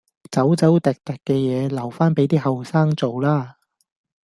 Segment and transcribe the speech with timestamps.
[0.31, 3.57] 走走糴糴嘅嘢留返俾啲後生做啦